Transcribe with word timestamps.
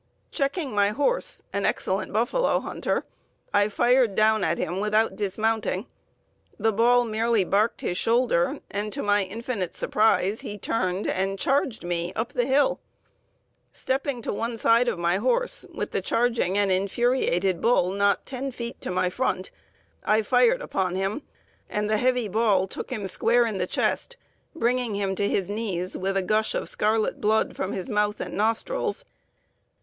Checking 0.31 0.73
my 0.73 0.89
horse, 0.89 1.43
an 1.53 1.63
excellent 1.63 2.11
buffalo 2.11 2.59
hunter, 2.59 3.05
I 3.53 3.69
fired 3.69 4.15
down 4.15 4.43
at 4.43 4.57
him 4.57 4.79
without 4.79 5.15
dismounting. 5.15 5.85
The 6.57 6.71
ball 6.71 7.05
merely 7.05 7.43
barked 7.43 7.81
his 7.81 7.99
shoulder, 7.99 8.61
and 8.71 8.91
to 8.93 9.03
my 9.03 9.23
infinite 9.25 9.75
surprise 9.75 10.41
he 10.41 10.57
turned 10.57 11.05
and 11.05 11.37
charged 11.37 11.83
me 11.83 12.13
up 12.15 12.33
the 12.33 12.47
hill. 12.47 12.79
Stepping 13.71 14.23
to 14.23 14.33
one 14.33 14.57
side 14.57 14.87
of 14.87 14.97
my 14.97 15.17
horse, 15.17 15.67
with 15.71 15.91
the 15.91 16.01
charging 16.01 16.57
and 16.57 16.71
infuriated 16.71 17.61
bull 17.61 17.91
not 17.91 18.25
10 18.25 18.51
feet 18.53 18.81
to 18.81 18.89
my 18.89 19.07
front, 19.11 19.51
I 20.03 20.23
fired 20.23 20.63
upon 20.63 20.95
him, 20.95 21.21
and 21.69 21.87
the 21.87 21.97
heavy 21.97 22.27
ball 22.27 22.65
took 22.67 22.89
him 22.89 23.05
square 23.05 23.45
in 23.45 23.59
the 23.59 23.67
chest, 23.67 24.17
bringing 24.55 24.95
him 24.95 25.13
to 25.13 25.29
his 25.29 25.47
knees, 25.47 25.95
with 25.95 26.17
a 26.17 26.23
gush 26.23 26.55
of 26.55 26.69
scarlet 26.69 27.21
blood 27.21 27.55
from 27.55 27.73
his 27.73 27.87
mouth 27.87 28.19
and 28.19 28.33
nostrils. 28.35 29.05